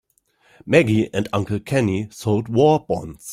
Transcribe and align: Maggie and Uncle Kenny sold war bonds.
Maggie 0.65 1.13
and 1.13 1.27
Uncle 1.31 1.59
Kenny 1.59 2.07
sold 2.09 2.49
war 2.49 2.79
bonds. 2.83 3.29